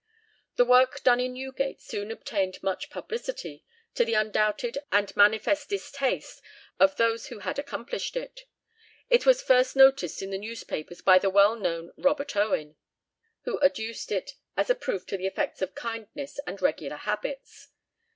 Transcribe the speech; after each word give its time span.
The 0.55 0.65
work 0.65 1.03
done 1.03 1.19
in 1.19 1.33
Newgate 1.33 1.79
soon 1.79 2.09
obtained 2.09 2.63
much 2.63 2.89
publicity, 2.89 3.63
to 3.93 4.03
the 4.03 4.15
undoubted 4.15 4.79
and 4.91 5.15
manifest 5.15 5.69
distaste 5.69 6.41
of 6.79 6.95
those 6.97 7.27
who 7.27 7.37
had 7.37 7.59
accomplished 7.59 8.17
it. 8.17 8.45
It 9.11 9.27
was 9.27 9.43
first 9.43 9.75
noticed 9.75 10.23
in 10.23 10.31
the 10.31 10.39
newspapers 10.39 11.03
by 11.03 11.19
the 11.19 11.29
well 11.29 11.55
known 11.55 11.91
Robert 11.97 12.35
Owen, 12.35 12.77
who 13.43 13.61
adduced 13.61 14.11
it 14.11 14.31
as 14.57 14.71
a 14.71 14.75
proof 14.75 15.03
of 15.03 15.19
the 15.19 15.27
effects 15.27 15.61
of 15.61 15.75
kindness 15.75 16.39
and 16.47 16.59
regular 16.63 16.97
habits. 16.97 17.67